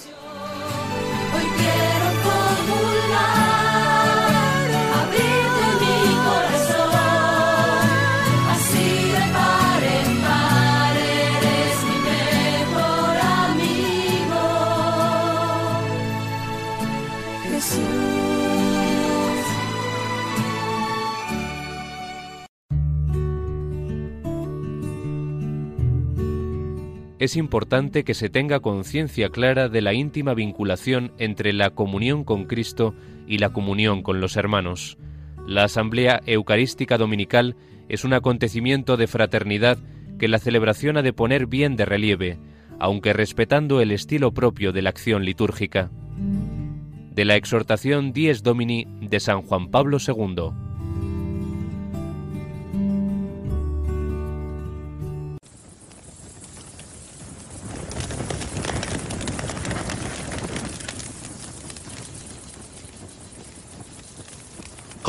[27.18, 32.44] Es importante que se tenga conciencia clara de la íntima vinculación entre la comunión con
[32.44, 32.94] Cristo
[33.26, 34.98] y la comunión con los hermanos.
[35.46, 37.56] La Asamblea Eucarística Dominical
[37.88, 39.78] es un acontecimiento de fraternidad
[40.18, 42.38] que la celebración ha de poner bien de relieve,
[42.78, 45.90] aunque respetando el estilo propio de la acción litúrgica.
[47.14, 50.67] De la exhortación Dies Domini de San Juan Pablo II.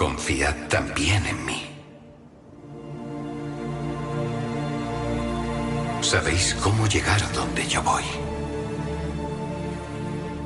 [0.00, 1.62] Confiad también en mí.
[6.00, 8.04] Sabéis cómo llegar donde yo voy.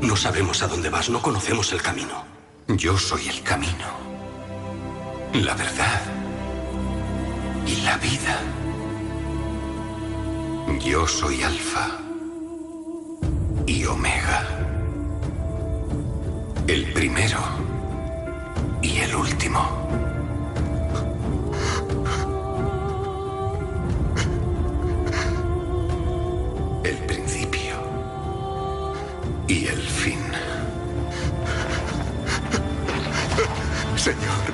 [0.00, 2.24] No sabemos a dónde vas, no conocemos el camino.
[2.66, 3.86] Yo soy el camino,
[5.34, 6.02] la verdad
[7.64, 8.40] y la vida.
[10.84, 12.00] Yo soy Alfa
[13.66, 14.48] y Omega.
[16.66, 17.64] El primero
[18.85, 19.61] y el último.
[26.85, 27.76] El principio
[29.49, 30.20] y el fin.
[33.97, 34.45] Señor,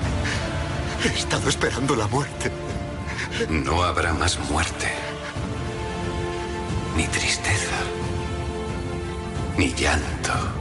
[1.04, 2.52] he estado esperando la muerte.
[3.48, 4.92] No habrá más muerte,
[6.96, 7.78] ni tristeza,
[9.56, 10.59] ni llanto,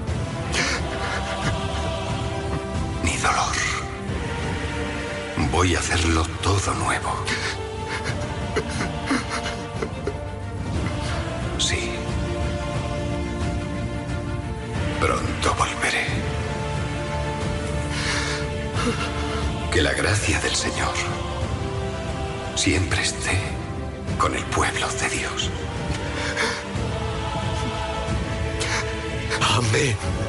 [5.51, 7.11] Voy a hacerlo todo nuevo.
[11.57, 11.91] Sí.
[14.99, 16.05] Pronto volveré.
[19.71, 20.93] Que la gracia del Señor
[22.55, 23.39] siempre esté
[24.17, 25.49] con el pueblo de Dios.
[29.57, 30.28] Amén.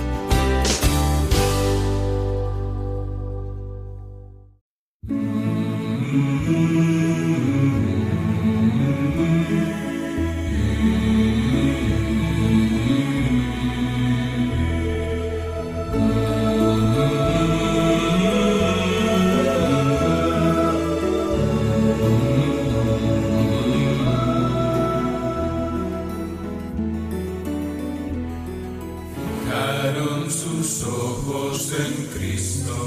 [31.85, 32.77] En Cristo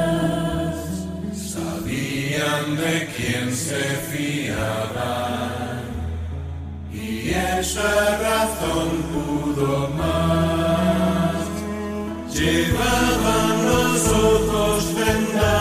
[1.33, 5.59] Sabían de quién se fiaban
[6.93, 11.39] y esa razón pudo más.
[12.35, 15.58] Llevaban los ojos vendados,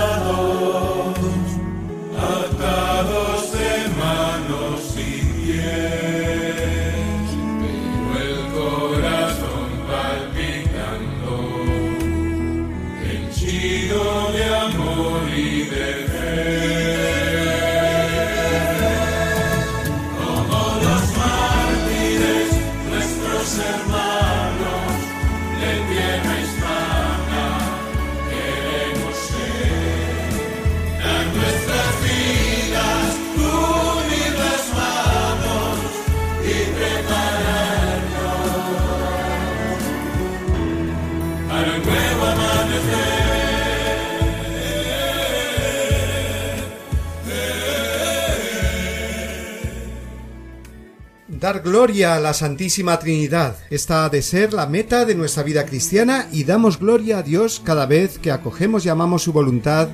[51.48, 53.56] Dar gloria a la Santísima Trinidad.
[53.70, 57.62] Esta ha de ser la meta de nuestra vida cristiana y damos gloria a Dios
[57.64, 59.88] cada vez que acogemos y amamos su voluntad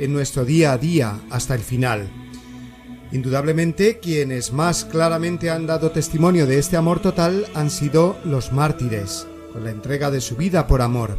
[0.00, 2.10] en nuestro día a día hasta el final.
[3.12, 9.28] Indudablemente, quienes más claramente han dado testimonio de este amor total han sido los mártires,
[9.52, 11.16] con la entrega de su vida por amor.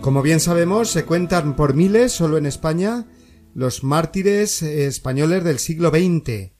[0.00, 3.08] Como bien sabemos, se cuentan por miles solo en España
[3.52, 6.52] los mártires españoles del siglo XX,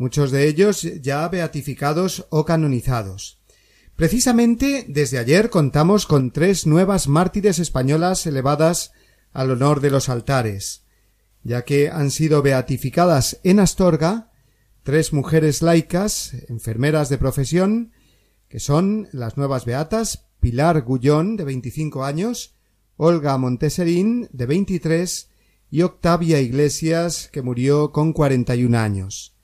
[0.00, 3.38] muchos de ellos ya beatificados o canonizados.
[3.96, 8.92] Precisamente desde ayer contamos con tres nuevas mártires españolas elevadas
[9.32, 10.84] al honor de los altares,
[11.42, 14.32] ya que han sido beatificadas en Astorga
[14.84, 17.92] tres mujeres laicas, enfermeras de profesión,
[18.48, 22.54] que son las nuevas beatas Pilar Gullón, de 25 años,
[22.96, 25.28] Olga Monteserín, de 23,
[25.70, 29.36] y Octavia Iglesias, que murió con 41 años.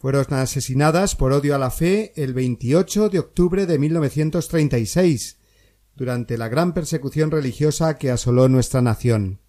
[0.00, 5.36] Fueron asesinadas por odio a la fe el 28 de octubre de 1936,
[5.94, 9.40] durante la gran persecución religiosa que asoló nuestra nación.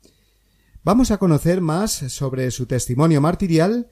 [0.84, 3.88] Vamos a conocer más sobre su testimonio martirial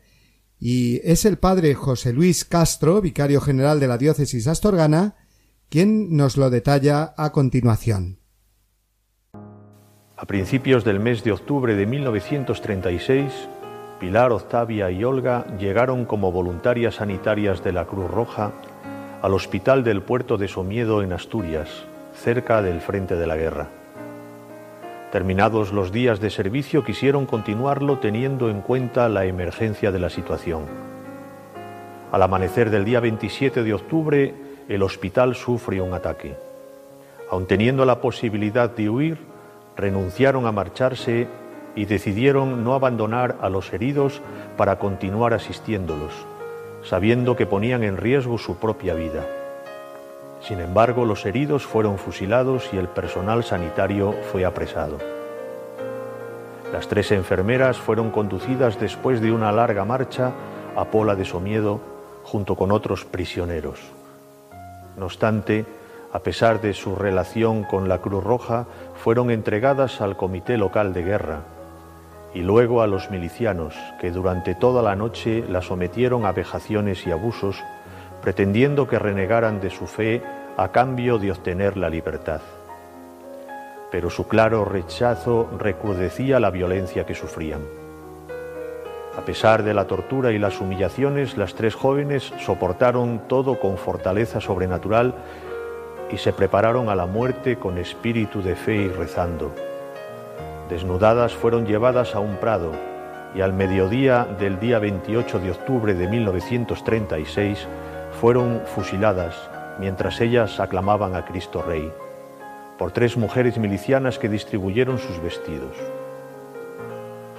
[0.59, 5.15] y es el padre José Luis Castro, vicario general de la diócesis astorgana,
[5.69, 8.19] quien nos lo detalla a continuación.
[10.17, 13.31] A principios del mes de octubre de 1936,
[13.99, 18.53] Pilar, Octavia y Olga llegaron como voluntarias sanitarias de la Cruz Roja
[19.21, 21.83] al hospital del puerto de Somiedo en Asturias,
[22.15, 23.67] cerca del frente de la guerra.
[25.11, 30.61] Terminados los días de servicio quisieron continuarlo teniendo en cuenta la emergencia de la situación.
[32.13, 34.33] Al amanecer del día 27 de octubre,
[34.69, 36.37] el hospital sufre un ataque.
[37.29, 39.17] Aun teniendo la posibilidad de huir,
[39.75, 41.27] renunciaron a marcharse
[41.79, 44.21] y decidieron no abandonar a los heridos
[44.57, 46.11] para continuar asistiéndolos,
[46.83, 49.25] sabiendo que ponían en riesgo su propia vida.
[50.41, 54.97] Sin embargo, los heridos fueron fusilados y el personal sanitario fue apresado.
[56.73, 60.33] Las tres enfermeras fueron conducidas después de una larga marcha
[60.75, 61.79] a Pola de Somiedo
[62.23, 63.79] junto con otros prisioneros.
[64.97, 65.65] No obstante,
[66.11, 68.65] a pesar de su relación con la Cruz Roja,
[69.01, 71.39] fueron entregadas al Comité Local de Guerra
[72.33, 77.11] y luego a los milicianos, que durante toda la noche la sometieron a vejaciones y
[77.11, 77.63] abusos,
[78.21, 80.21] pretendiendo que renegaran de su fe
[80.57, 82.41] a cambio de obtener la libertad.
[83.91, 87.61] Pero su claro rechazo recrudecía la violencia que sufrían.
[89.17, 94.39] A pesar de la tortura y las humillaciones, las tres jóvenes soportaron todo con fortaleza
[94.39, 95.15] sobrenatural
[96.11, 99.68] y se prepararon a la muerte con espíritu de fe y rezando.
[100.69, 102.71] Desnudadas fueron llevadas a un prado
[103.33, 107.67] y al mediodía del día 28 de octubre de 1936
[108.21, 109.49] fueron fusiladas
[109.79, 111.91] mientras ellas aclamaban a Cristo Rey
[112.77, 115.75] por tres mujeres milicianas que distribuyeron sus vestidos.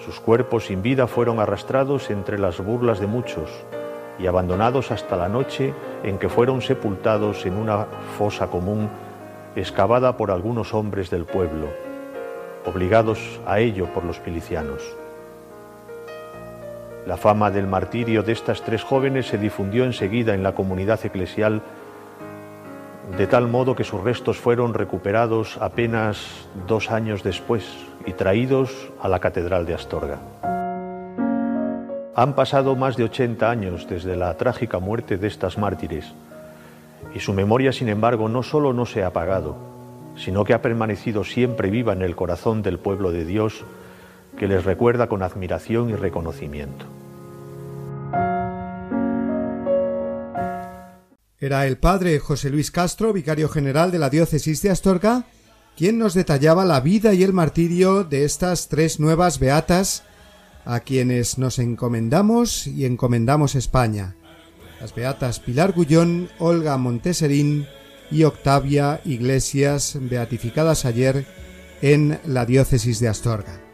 [0.05, 3.49] Sus cuerpos sin vida fueron arrastrados entre las burlas de muchos
[4.19, 5.73] y abandonados hasta la noche
[6.03, 7.87] en que fueron sepultados en una
[8.19, 8.91] fosa común
[9.55, 11.69] excavada por algunos hombres del pueblo,
[12.65, 14.83] obligados a ello por los milicianos.
[17.07, 21.63] La fama del martirio de estas tres jóvenes se difundió enseguida en la comunidad eclesial
[23.17, 27.65] de tal modo que sus restos fueron recuperados apenas dos años después
[28.07, 30.19] y traídos a la Catedral de Astorga.
[32.15, 36.13] Han pasado más de 80 años desde la trágica muerte de estas mártires
[37.15, 39.57] y su memoria, sin embargo, no solo no se ha apagado,
[40.17, 43.65] sino que ha permanecido siempre viva en el corazón del pueblo de Dios
[44.39, 46.87] que les recuerda con admiración y reconocimiento.
[51.39, 55.25] Era el padre José Luis Castro, vicario general de la diócesis de Astorga,
[55.77, 60.05] quien nos detallaba la vida y el martirio de estas tres nuevas beatas
[60.67, 64.17] a quienes nos encomendamos y encomendamos España.
[64.81, 67.67] Las beatas Pilar Gullón, Olga Monteserín
[68.11, 71.27] y Octavia Iglesias, beatificadas ayer
[71.83, 73.70] en la diócesis de Astorga.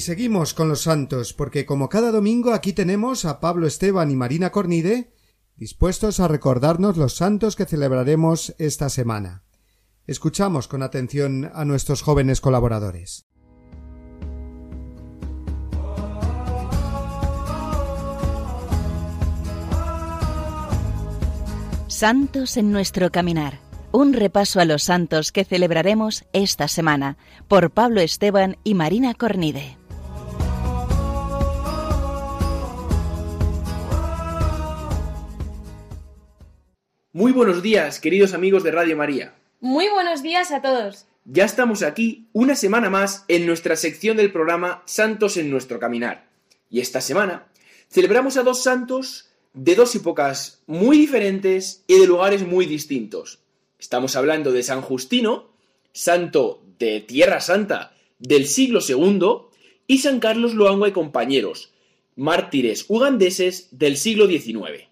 [0.00, 4.16] Y seguimos con los santos, porque como cada domingo aquí tenemos a Pablo Esteban y
[4.16, 5.12] Marina Cornide
[5.56, 9.44] dispuestos a recordarnos los santos que celebraremos esta semana.
[10.06, 13.26] Escuchamos con atención a nuestros jóvenes colaboradores.
[21.88, 23.58] Santos en nuestro caminar.
[23.92, 29.79] Un repaso a los santos que celebraremos esta semana por Pablo Esteban y Marina Cornide.
[37.12, 39.34] Muy buenos días, queridos amigos de Radio María.
[39.58, 41.06] Muy buenos días a todos.
[41.24, 46.28] Ya estamos aquí una semana más en nuestra sección del programa Santos en nuestro caminar.
[46.70, 47.48] Y esta semana
[47.88, 53.40] celebramos a dos santos de dos épocas muy diferentes y de lugares muy distintos.
[53.80, 55.50] Estamos hablando de San Justino,
[55.92, 59.48] santo de Tierra Santa del siglo II,
[59.88, 61.72] y San Carlos Luangua y compañeros,
[62.14, 64.89] mártires ugandeses del siglo XIX.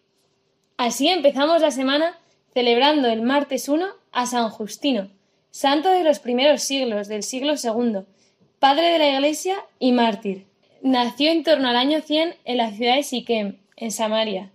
[0.78, 2.16] Así empezamos la semana
[2.54, 5.08] celebrando el martes 1 a San Justino,
[5.50, 8.02] santo de los primeros siglos del siglo II,
[8.60, 10.44] padre de la Iglesia y mártir.
[10.80, 14.52] Nació en torno al año 100 en la ciudad de Siquem, en Samaria.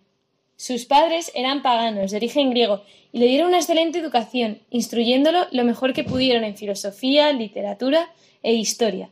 [0.56, 5.66] Sus padres eran paganos de origen griego y le dieron una excelente educación, instruyéndolo lo
[5.66, 8.10] mejor que pudieron en filosofía, literatura
[8.44, 9.10] e historia.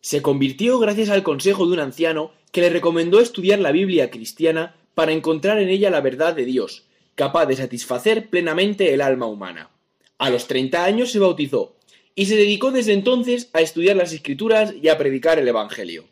[0.00, 4.74] Se convirtió gracias al consejo de un anciano que le recomendó estudiar la Biblia cristiana
[4.94, 9.70] para encontrar en ella la verdad de Dios, capaz de satisfacer plenamente el alma humana.
[10.18, 11.76] A los 30 años se bautizó
[12.14, 16.06] y se dedicó desde entonces a estudiar las escrituras y a predicar el Evangelio.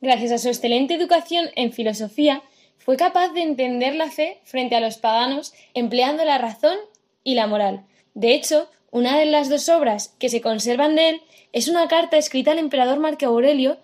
[0.00, 2.42] Gracias a su excelente educación en filosofía,
[2.78, 6.76] fue capaz de entender la fe frente a los paganos empleando la razón
[7.22, 7.86] y la moral.
[8.12, 11.22] De hecho, una de las dos obras que se conservan de él
[11.52, 13.78] es una carta escrita al emperador Marco Aurelio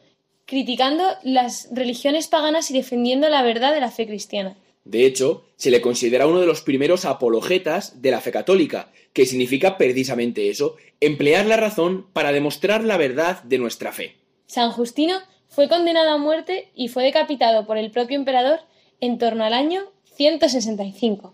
[0.50, 4.56] criticando las religiones paganas y defendiendo la verdad de la fe cristiana.
[4.84, 9.26] De hecho, se le considera uno de los primeros apologetas de la fe católica, que
[9.26, 14.16] significa precisamente eso, emplear la razón para demostrar la verdad de nuestra fe.
[14.48, 18.58] San Justino fue condenado a muerte y fue decapitado por el propio emperador
[19.00, 19.82] en torno al año
[20.16, 21.32] 165.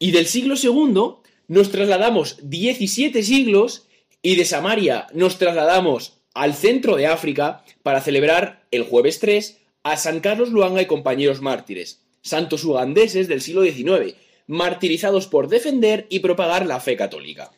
[0.00, 3.86] Y del siglo II nos trasladamos 17 siglos
[4.22, 9.96] y de Samaria nos trasladamos al centro de África para celebrar el jueves 3 a
[9.96, 14.14] San Carlos Luanga y compañeros mártires, santos ugandeses del siglo XIX,
[14.46, 17.50] martirizados por defender y propagar la fe católica.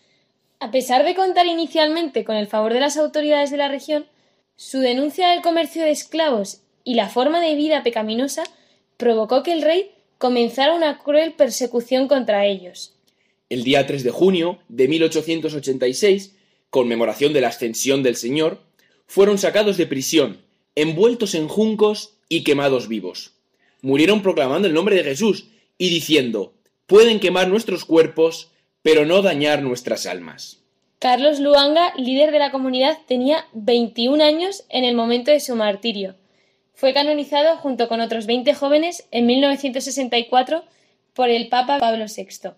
[0.61, 4.07] A pesar de contar inicialmente con el favor de las autoridades de la región,
[4.57, 8.45] su denuncia del comercio de esclavos y la forma de vida pecaminosa
[8.97, 12.95] provocó que el rey comenzara una cruel persecución contra ellos.
[13.49, 16.37] El día 3 de junio de 1886,
[16.73, 18.63] conmemoración de la ascensión del Señor,
[19.07, 20.41] fueron sacados de prisión,
[20.75, 23.35] envueltos en juncos y quemados vivos.
[23.83, 26.55] Murieron proclamando el nombre de Jesús y diciendo,
[26.87, 30.63] pueden quemar nuestros cuerpos, pero no dañar nuestras almas.
[30.99, 36.15] Carlos Luanga, líder de la comunidad, tenía 21 años en el momento de su martirio.
[36.73, 40.65] Fue canonizado junto con otros 20 jóvenes en 1964
[41.13, 42.53] por el Papa Pablo VI.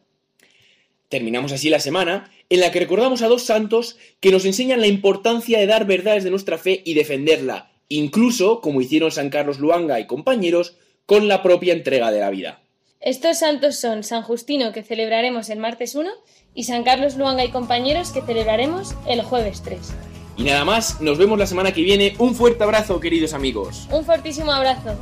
[1.09, 4.87] Terminamos así la semana en la que recordamos a dos santos que nos enseñan la
[4.87, 10.01] importancia de dar verdades de nuestra fe y defenderla, incluso, como hicieron San Carlos Luanga
[10.01, 10.77] y compañeros,
[11.07, 12.63] con la propia entrega de la vida.
[13.01, 16.11] Estos santos son San Justino, que celebraremos el martes 1,
[16.55, 19.79] y San Carlos Luanga y compañeros, que celebraremos el jueves 3.
[20.37, 22.15] Y nada más, nos vemos la semana que viene.
[22.19, 23.89] Un fuerte abrazo, queridos amigos.
[23.91, 24.97] Un fortísimo abrazo.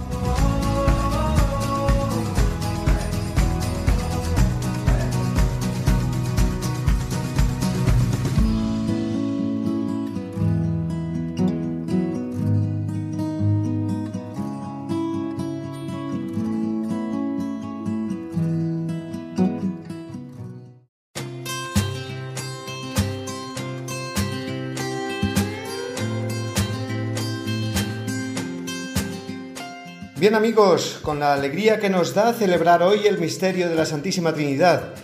[30.23, 34.33] Bien amigos, con la alegría que nos da celebrar hoy el misterio de la Santísima
[34.33, 34.95] Trinidad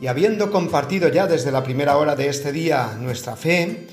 [0.00, 3.86] y habiendo compartido ya desde la primera hora de este día nuestra fe,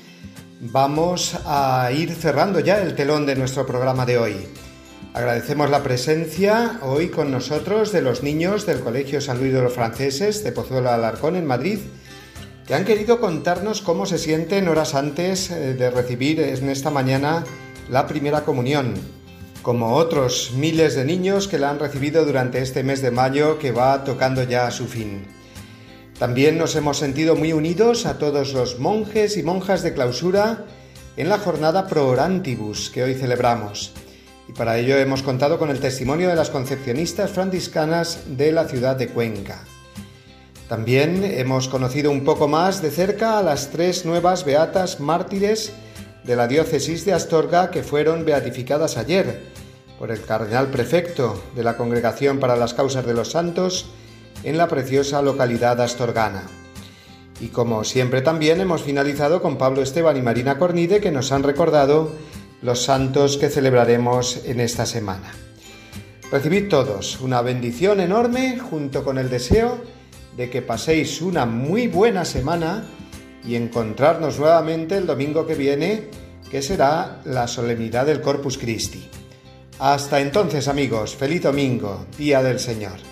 [0.58, 4.34] vamos a ir cerrando ya el telón de nuestro programa de hoy.
[5.14, 9.72] Agradecemos la presencia hoy con nosotros de los niños del Colegio San Luis de los
[9.72, 11.78] Franceses de Pozuelo Alarcón en Madrid,
[12.66, 17.44] que han querido contarnos cómo se sienten horas antes eh, de recibir en esta mañana
[17.88, 19.21] la primera comunión
[19.62, 23.70] como otros miles de niños que la han recibido durante este mes de mayo que
[23.70, 25.24] va tocando ya a su fin.
[26.18, 30.64] También nos hemos sentido muy unidos a todos los monjes y monjas de clausura
[31.16, 33.92] en la jornada Pro Orantibus que hoy celebramos.
[34.48, 38.96] Y para ello hemos contado con el testimonio de las concepcionistas franciscanas de la ciudad
[38.96, 39.64] de Cuenca.
[40.68, 45.72] También hemos conocido un poco más de cerca a las tres nuevas beatas mártires
[46.24, 49.51] de la diócesis de Astorga que fueron beatificadas ayer
[50.02, 53.86] por el cardenal prefecto de la Congregación para las Causas de los Santos
[54.42, 56.42] en la preciosa localidad astorgana.
[57.40, 61.44] Y como siempre también hemos finalizado con Pablo Esteban y Marina Cornide que nos han
[61.44, 62.10] recordado
[62.62, 65.30] los santos que celebraremos en esta semana.
[66.32, 69.78] Recibid todos una bendición enorme junto con el deseo
[70.36, 72.82] de que paséis una muy buena semana
[73.46, 76.08] y encontrarnos nuevamente el domingo que viene,
[76.50, 79.08] que será la solemnidad del Corpus Christi.
[79.78, 83.11] Hasta entonces amigos, feliz domingo, Día del Señor.